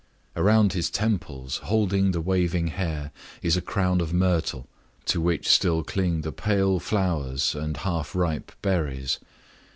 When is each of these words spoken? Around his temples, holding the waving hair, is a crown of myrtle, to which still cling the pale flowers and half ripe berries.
Around 0.35 0.73
his 0.73 0.89
temples, 0.89 1.57
holding 1.57 2.09
the 2.09 2.21
waving 2.21 2.69
hair, 2.69 3.11
is 3.43 3.55
a 3.55 3.61
crown 3.61 4.01
of 4.01 4.11
myrtle, 4.11 4.67
to 5.05 5.21
which 5.21 5.47
still 5.47 5.83
cling 5.83 6.21
the 6.21 6.31
pale 6.31 6.79
flowers 6.79 7.53
and 7.53 7.77
half 7.77 8.15
ripe 8.15 8.51
berries. 8.63 9.19